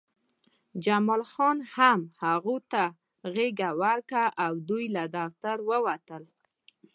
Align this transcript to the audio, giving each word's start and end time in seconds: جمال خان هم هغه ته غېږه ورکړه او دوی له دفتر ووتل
جمال 0.83 1.21
خان 1.31 1.57
هم 1.75 1.99
هغه 2.23 2.55
ته 2.71 2.83
غېږه 3.33 3.69
ورکړه 3.81 4.25
او 4.43 4.51
دوی 4.67 4.85
له 4.95 5.03
دفتر 5.17 5.57
ووتل 5.69 6.23